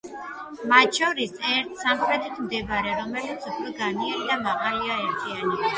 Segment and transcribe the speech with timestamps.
[0.71, 5.67] მათ შორის ერთ, სამხრეთით მდებარე, რომელიც უფრო განიერი და მაღალია, ერთიანია.